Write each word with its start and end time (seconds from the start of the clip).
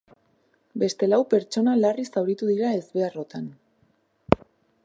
Beste 0.83 1.09
lau 1.09 1.19
pertsona 1.33 1.75
larri 1.83 2.07
zauritu 2.15 2.51
dira 2.53 2.75
ezbeharrotan. 2.81 3.47